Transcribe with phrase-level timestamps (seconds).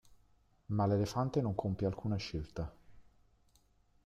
[0.75, 2.73] Ma l’elefante non compie alcuna scelta.